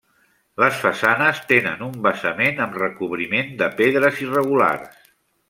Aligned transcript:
Les 0.61 0.77
façanes 0.85 1.41
tenen 1.51 1.83
un 1.87 1.99
basament 2.07 2.65
amb 2.67 2.81
recobriment 2.85 3.53
de 3.61 3.69
pedres 3.83 4.25
irregulars. 4.27 4.99